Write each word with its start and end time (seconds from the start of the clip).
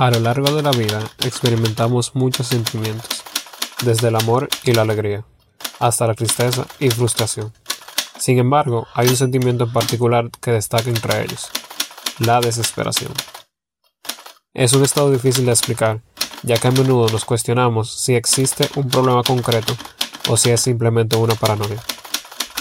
A 0.00 0.10
lo 0.10 0.18
largo 0.18 0.50
de 0.52 0.62
la 0.62 0.70
vida 0.70 0.98
experimentamos 1.26 2.14
muchos 2.14 2.46
sentimientos, 2.46 3.22
desde 3.84 4.08
el 4.08 4.16
amor 4.16 4.48
y 4.64 4.72
la 4.72 4.80
alegría, 4.80 5.26
hasta 5.78 6.06
la 6.06 6.14
tristeza 6.14 6.66
y 6.78 6.88
frustración. 6.88 7.52
Sin 8.18 8.38
embargo, 8.38 8.86
hay 8.94 9.08
un 9.08 9.16
sentimiento 9.16 9.64
en 9.64 9.74
particular 9.74 10.30
que 10.40 10.52
destaca 10.52 10.88
entre 10.88 11.22
ellos, 11.22 11.50
la 12.18 12.40
desesperación. 12.40 13.12
Es 14.54 14.72
un 14.72 14.84
estado 14.84 15.10
difícil 15.10 15.44
de 15.44 15.52
explicar, 15.52 16.00
ya 16.44 16.56
que 16.56 16.68
a 16.68 16.70
menudo 16.70 17.10
nos 17.10 17.26
cuestionamos 17.26 17.92
si 17.92 18.14
existe 18.14 18.70
un 18.76 18.88
problema 18.88 19.22
concreto 19.22 19.76
o 20.30 20.38
si 20.38 20.48
es 20.48 20.62
simplemente 20.62 21.16
una 21.16 21.34
paranoia. 21.34 21.82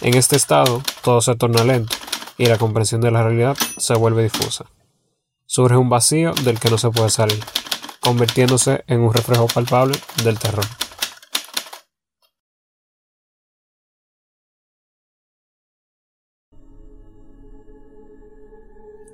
En 0.00 0.14
este 0.14 0.36
estado, 0.36 0.80
todo 1.02 1.20
se 1.20 1.36
torna 1.36 1.64
lento 1.64 1.94
y 2.38 2.46
la 2.46 2.56
comprensión 2.56 3.02
de 3.02 3.10
la 3.10 3.22
realidad 3.22 3.58
se 3.76 3.92
vuelve 3.92 4.22
difusa 4.22 4.64
surge 5.56 5.78
un 5.78 5.88
vacío 5.88 6.34
del 6.44 6.60
que 6.60 6.68
no 6.68 6.76
se 6.76 6.90
puede 6.90 7.08
salir, 7.08 7.42
convirtiéndose 8.00 8.84
en 8.88 9.00
un 9.00 9.14
reflejo 9.14 9.46
palpable 9.46 9.96
del 10.22 10.38
terror. 10.38 10.66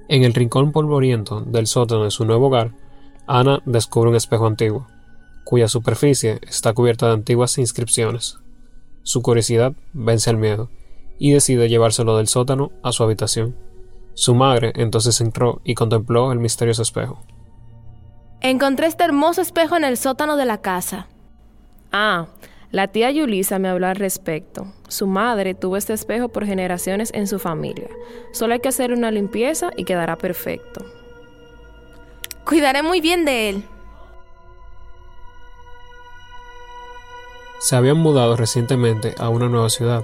En 0.08 0.24
el 0.24 0.34
rincón 0.34 0.72
polvoriento 0.72 1.42
del 1.42 1.68
sótano 1.68 2.02
de 2.02 2.10
su 2.10 2.24
nuevo 2.24 2.48
hogar, 2.48 2.72
Ana 3.28 3.62
descubre 3.64 4.10
un 4.10 4.16
espejo 4.16 4.48
antiguo, 4.48 4.88
cuya 5.44 5.68
superficie 5.68 6.40
está 6.42 6.72
cubierta 6.72 7.06
de 7.06 7.12
antiguas 7.12 7.56
inscripciones. 7.56 8.40
Su 9.04 9.22
curiosidad 9.22 9.74
vence 9.92 10.28
al 10.28 10.38
miedo 10.38 10.70
y 11.20 11.30
decide 11.30 11.68
llevárselo 11.68 12.16
del 12.16 12.26
sótano 12.26 12.72
a 12.82 12.90
su 12.90 13.04
habitación. 13.04 13.54
Su 14.14 14.34
madre 14.34 14.72
entonces 14.76 15.20
entró 15.20 15.60
y 15.64 15.74
contempló 15.74 16.32
el 16.32 16.38
misterioso 16.38 16.82
espejo. 16.82 17.22
Encontré 18.40 18.86
este 18.86 19.04
hermoso 19.04 19.40
espejo 19.40 19.76
en 19.76 19.84
el 19.84 19.96
sótano 19.96 20.36
de 20.36 20.44
la 20.44 20.60
casa. 20.60 21.06
Ah, 21.92 22.26
la 22.72 22.88
tía 22.88 23.10
Yulisa 23.10 23.58
me 23.58 23.68
habló 23.68 23.86
al 23.86 23.96
respecto. 23.96 24.66
Su 24.88 25.06
madre 25.06 25.54
tuvo 25.54 25.76
este 25.76 25.92
espejo 25.92 26.30
por 26.30 26.46
generaciones 26.46 27.10
en 27.14 27.26
su 27.26 27.38
familia. 27.38 27.88
Solo 28.32 28.54
hay 28.54 28.60
que 28.60 28.68
hacer 28.68 28.92
una 28.92 29.10
limpieza 29.10 29.70
y 29.76 29.84
quedará 29.84 30.16
perfecto. 30.16 30.84
Cuidaré 32.44 32.82
muy 32.82 33.00
bien 33.00 33.24
de 33.24 33.50
él. 33.50 33.64
Se 37.60 37.76
habían 37.76 37.98
mudado 37.98 38.36
recientemente 38.36 39.14
a 39.18 39.28
una 39.28 39.48
nueva 39.48 39.70
ciudad, 39.70 40.02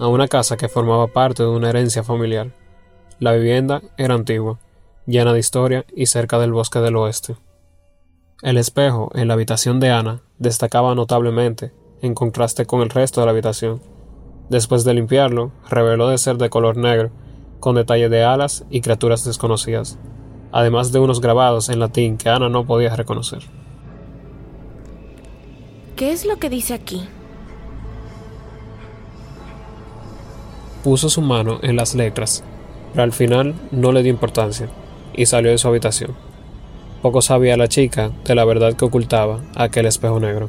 a 0.00 0.08
una 0.08 0.26
casa 0.26 0.56
que 0.56 0.68
formaba 0.68 1.06
parte 1.06 1.44
de 1.44 1.48
una 1.48 1.70
herencia 1.70 2.02
familiar. 2.02 2.50
La 3.20 3.32
vivienda 3.32 3.82
era 3.96 4.14
antigua, 4.14 4.60
llena 5.04 5.32
de 5.32 5.40
historia 5.40 5.84
y 5.92 6.06
cerca 6.06 6.38
del 6.38 6.52
bosque 6.52 6.78
del 6.78 6.94
oeste. 6.94 7.34
El 8.42 8.56
espejo 8.58 9.10
en 9.16 9.26
la 9.26 9.34
habitación 9.34 9.80
de 9.80 9.90
Ana 9.90 10.22
destacaba 10.38 10.94
notablemente, 10.94 11.72
en 12.00 12.14
contraste 12.14 12.64
con 12.64 12.80
el 12.80 12.90
resto 12.90 13.20
de 13.20 13.26
la 13.26 13.32
habitación. 13.32 13.82
Después 14.50 14.84
de 14.84 14.94
limpiarlo, 14.94 15.50
reveló 15.68 16.08
de 16.08 16.18
ser 16.18 16.36
de 16.36 16.48
color 16.48 16.76
negro, 16.76 17.10
con 17.58 17.74
detalles 17.74 18.08
de 18.08 18.22
alas 18.22 18.64
y 18.70 18.82
criaturas 18.82 19.24
desconocidas, 19.24 19.98
además 20.52 20.92
de 20.92 21.00
unos 21.00 21.20
grabados 21.20 21.70
en 21.70 21.80
latín 21.80 22.18
que 22.18 22.28
Ana 22.28 22.48
no 22.48 22.66
podía 22.66 22.94
reconocer. 22.94 23.42
¿Qué 25.96 26.12
es 26.12 26.24
lo 26.24 26.36
que 26.36 26.48
dice 26.50 26.72
aquí? 26.72 27.08
Puso 30.84 31.08
su 31.08 31.20
mano 31.20 31.58
en 31.62 31.74
las 31.74 31.96
letras 31.96 32.44
pero 32.92 33.02
al 33.02 33.12
final 33.12 33.54
no 33.70 33.92
le 33.92 34.02
dio 34.02 34.12
importancia 34.12 34.68
y 35.14 35.26
salió 35.26 35.50
de 35.50 35.58
su 35.58 35.68
habitación. 35.68 36.14
Poco 37.02 37.22
sabía 37.22 37.56
la 37.56 37.68
chica 37.68 38.10
de 38.24 38.34
la 38.34 38.44
verdad 38.44 38.74
que 38.74 38.84
ocultaba 38.84 39.40
aquel 39.54 39.86
espejo 39.86 40.18
negro. 40.20 40.48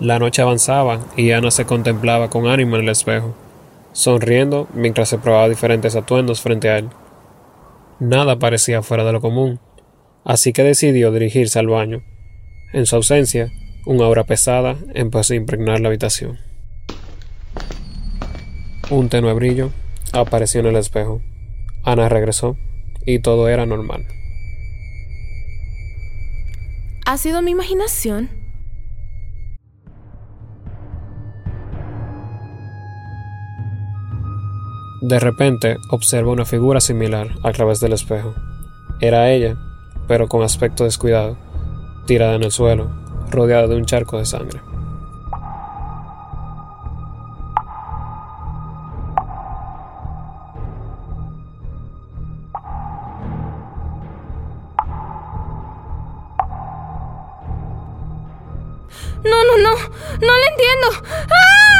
La 0.00 0.18
noche 0.18 0.42
avanzaba 0.42 1.00
y 1.16 1.32
Ana 1.32 1.50
se 1.50 1.64
contemplaba 1.64 2.28
con 2.28 2.46
ánimo 2.46 2.76
en 2.76 2.82
el 2.82 2.90
espejo, 2.90 3.34
sonriendo 3.92 4.68
mientras 4.74 5.08
se 5.08 5.18
probaba 5.18 5.48
diferentes 5.48 5.96
atuendos 5.96 6.42
frente 6.42 6.68
a 6.68 6.78
él. 6.78 6.90
Nada 7.98 8.38
parecía 8.38 8.82
fuera 8.82 9.04
de 9.04 9.12
lo 9.12 9.20
común, 9.20 9.58
así 10.24 10.52
que 10.52 10.62
decidió 10.62 11.12
dirigirse 11.12 11.58
al 11.58 11.68
baño. 11.68 12.02
En 12.72 12.84
su 12.84 12.96
ausencia, 12.96 13.50
una 13.86 14.04
aura 14.04 14.24
pesada 14.24 14.76
empezó 14.94 15.32
a 15.32 15.36
impregnar 15.36 15.80
la 15.80 15.88
habitación. 15.88 16.38
Un 18.90 19.08
tenue 19.08 19.32
brillo 19.32 19.70
apareció 20.12 20.60
en 20.60 20.66
el 20.66 20.76
espejo. 20.76 21.22
Ana 21.84 22.08
regresó 22.08 22.56
y 23.04 23.20
todo 23.20 23.48
era 23.48 23.64
normal. 23.64 24.04
¿Ha 27.06 27.16
sido 27.16 27.40
mi 27.40 27.52
imaginación? 27.52 28.28
De 35.06 35.20
repente 35.20 35.78
observa 35.88 36.32
una 36.32 36.44
figura 36.44 36.80
similar 36.80 37.28
a 37.44 37.52
través 37.52 37.78
del 37.78 37.92
espejo. 37.92 38.34
Era 38.98 39.30
ella, 39.30 39.54
pero 40.08 40.26
con 40.26 40.42
aspecto 40.42 40.82
descuidado, 40.82 41.36
tirada 42.06 42.34
en 42.34 42.42
el 42.42 42.50
suelo, 42.50 42.88
rodeada 43.30 43.68
de 43.68 43.76
un 43.76 43.84
charco 43.84 44.18
de 44.18 44.24
sangre. 44.24 44.60
No, 59.22 59.44
no, 59.44 59.56
no, 59.62 59.70
no 59.70 60.34
le 60.36 60.46
entiendo. 60.48 60.88
¡Ah! 61.30 61.75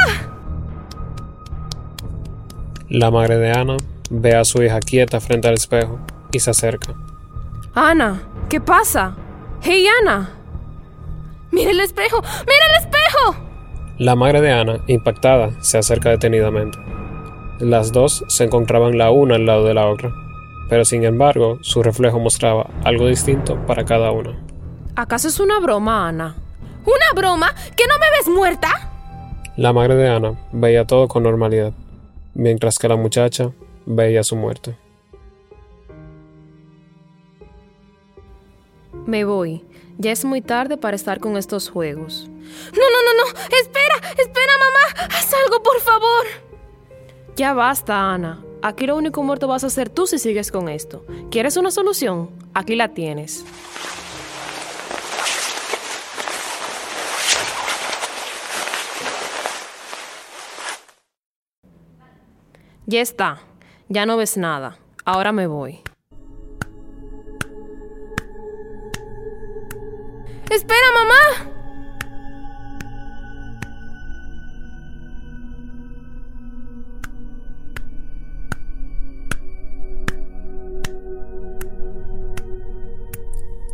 La 2.99 3.11
madre 3.11 3.37
de 3.37 3.53
Ana 3.53 3.77
ve 4.09 4.35
a 4.35 4.43
su 4.47 4.63
hija 4.63 4.81
quieta 4.81 5.21
frente 5.21 5.47
al 5.49 5.53
espejo 5.53 5.99
y 6.33 6.41
se 6.41 6.49
acerca. 6.49 6.95
Ana, 7.75 8.23
¿qué 8.49 8.59
pasa? 8.59 9.15
¡Hey, 9.61 9.85
Ana! 10.01 10.31
¡Mira 11.51 11.73
el 11.73 11.81
espejo! 11.81 12.23
¡Mira 12.23 12.65
el 12.71 12.85
espejo! 12.87 13.37
La 13.99 14.17
madre 14.17 14.41
de 14.41 14.51
Ana, 14.51 14.81
impactada, 14.87 15.51
se 15.61 15.77
acerca 15.77 16.09
detenidamente. 16.09 16.79
Las 17.61 17.93
dos 17.93 18.25
se 18.29 18.45
encontraban 18.45 18.97
la 18.97 19.11
una 19.11 19.35
al 19.35 19.45
lado 19.45 19.65
de 19.65 19.75
la 19.75 19.89
otra, 19.89 20.11
pero 20.71 20.87
sin 20.87 21.05
embargo 21.05 21.59
su 21.61 21.83
reflejo 21.83 22.19
mostraba 22.19 22.71
algo 22.83 23.09
distinto 23.09 23.59
para 23.67 23.85
cada 23.85 24.11
una. 24.11 24.43
¿Acaso 24.95 25.29
es 25.29 25.39
una 25.39 25.61
broma, 25.61 26.09
Ana? 26.09 26.35
¿Una 26.87 27.13
broma? 27.15 27.55
¿Que 27.77 27.87
no 27.87 27.99
me 27.99 28.07
ves 28.17 28.35
muerta? 28.35 28.91
La 29.59 29.75
madre 29.75 29.97
de 29.97 30.09
Ana 30.09 30.33
veía 30.51 30.87
todo 30.87 31.09
con 31.09 31.25
normalidad 31.25 31.75
mientras 32.37 32.79
que 32.79 32.89
la 32.89 32.97
muchacha 32.97 33.53
veía 33.87 34.23
su 34.23 34.37
muerte. 34.37 34.77
Me 39.07 39.25
voy. 39.25 39.65
Ya 39.99 40.13
es 40.13 40.25
muy 40.25 40.43
tarde 40.43 40.77
para 40.77 40.97
estar 40.97 41.21
con 41.21 41.37
estos 41.37 41.71
juegos. 41.71 42.29
No, 42.29 42.83
no, 42.83 43.03
no, 43.05 43.25
no. 43.25 43.39
Espera, 43.63 43.97
espera, 44.19 44.53
mamá. 44.59 45.09
Haz 45.17 45.33
algo, 45.33 45.63
por 45.63 45.81
favor. 45.81 46.27
Ya 47.37 47.55
basta, 47.55 48.13
Ana. 48.13 48.45
Aquí 48.63 48.87
lo 48.87 48.97
único 48.97 49.23
muerto 49.23 49.49
vas 49.49 49.65
a 49.65 49.71
ser 49.71 49.89
tú 49.89 50.07
si 50.07 50.19
sigues 50.19 50.51
con 50.51 50.69
esto. 50.69 51.05
¿Quieres 51.31 51.57
una 51.57 51.71
solución? 51.71 52.31
Aquí 52.53 52.75
la 52.75 52.89
tienes. 52.89 53.45
Ya 62.89 63.01
está. 63.01 63.41
Ya 63.89 64.07
no 64.07 64.17
ves 64.17 64.37
nada. 64.37 64.79
Ahora 65.05 65.33
me 65.33 65.49
voy. 65.49 65.81
¡Espera, 70.49 70.79
mamá! 70.95 71.53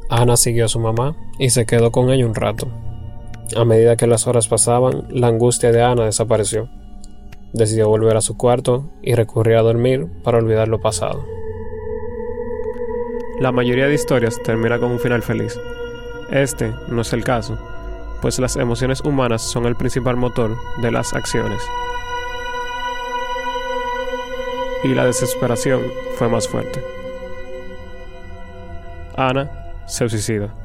Ana 0.09 0.37
siguió 0.39 0.65
a 0.65 0.69
su 0.69 0.81
mamá 0.81 1.15
y 1.39 1.51
se 1.51 1.67
quedó 1.67 1.93
con 1.93 2.11
ella 2.11 2.25
un 2.25 2.35
rato. 2.35 2.69
A 3.55 3.67
medida 3.67 3.97
que 3.97 4.07
las 4.07 4.27
horas 4.27 4.49
pasaban, 4.49 5.07
la 5.11 5.27
angustia 5.27 5.71
de 5.71 5.83
Ana 5.83 6.07
desapareció 6.07 6.71
Decidió 7.53 7.89
volver 7.89 8.17
a 8.17 8.23
su 8.23 8.37
cuarto 8.37 8.91
y 9.03 9.15
recurrir 9.15 9.57
a 9.57 9.63
dormir 9.63 10.07
para 10.23 10.39
olvidar 10.39 10.69
lo 10.69 10.81
pasado. 10.81 11.27
La 13.39 13.53
mayoría 13.53 13.87
de 13.89 13.95
historias 13.95 14.43
termina 14.43 14.79
con 14.79 14.93
un 14.93 14.99
final 14.99 15.23
feliz. 15.23 15.61
Este 16.31 16.73
no 16.89 17.03
es 17.03 17.13
el 17.13 17.25
caso, 17.25 17.59
pues 18.23 18.39
las 18.39 18.57
emociones 18.57 19.01
humanas 19.03 19.43
son 19.43 19.67
el 19.67 19.77
principal 19.77 20.17
motor 20.17 20.57
de 20.81 20.91
las 20.91 21.13
acciones. 21.13 21.63
Y 24.85 24.95
la 24.95 25.05
desesperación 25.05 25.83
fue 26.17 26.29
más 26.29 26.49
fuerte. 26.49 26.83
Ana 29.17 29.51
se 29.87 30.09
suicida. 30.09 30.62